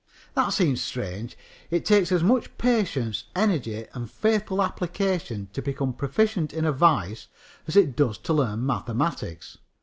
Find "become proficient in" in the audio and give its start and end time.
5.61-6.65